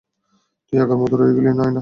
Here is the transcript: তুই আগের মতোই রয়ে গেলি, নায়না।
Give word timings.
তুই 0.73 0.77
আগের 0.79 0.97
মতোই 0.97 1.17
রয়ে 1.19 1.33
গেলি, 1.37 1.51
নায়না। 1.51 1.79